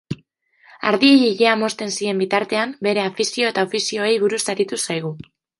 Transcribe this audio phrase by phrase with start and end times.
[0.91, 5.17] Ardiei ilea mozten zien bitartean bere afizio eta ofizioei buruz aritu zaigu.